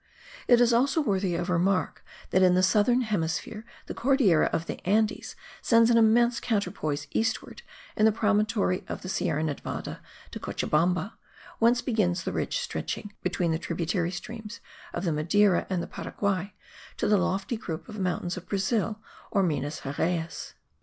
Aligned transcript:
It 0.47 0.59
is 0.59 0.73
also 0.73 0.99
worthy 0.99 1.35
of 1.35 1.47
remark 1.47 2.03
that 2.31 2.41
in 2.41 2.55
the 2.55 2.63
southern 2.63 3.01
hemisphere 3.01 3.63
the 3.85 3.93
Cordillera 3.93 4.47
of 4.47 4.65
the 4.65 4.83
Andes 4.83 5.35
sends 5.61 5.91
an 5.91 5.97
immense 5.99 6.39
counterpoise 6.39 7.05
eastward 7.11 7.61
in 7.95 8.05
the 8.05 8.11
promontory 8.11 8.83
of 8.87 9.03
the 9.03 9.09
Sierra 9.09 9.43
Nevada 9.43 10.01
de 10.31 10.39
Cochabamba, 10.39 11.13
whence 11.59 11.83
begins 11.83 12.23
the 12.23 12.31
ridge 12.33 12.57
stretching 12.57 13.13
between 13.21 13.51
the 13.51 13.59
tributary 13.59 14.09
streams 14.09 14.59
of 14.91 15.03
the 15.03 15.11
Madeira 15.11 15.67
and 15.69 15.83
the 15.83 15.87
Paraguay 15.87 16.55
to 16.97 17.07
the 17.07 17.17
lofty 17.17 17.55
group 17.55 17.87
of 17.87 17.93
the 17.93 18.01
mountains 18.01 18.35
of 18.35 18.49
Brazil 18.49 18.99
or 19.29 19.43
Minas 19.43 19.81
Geraes. 19.81 20.55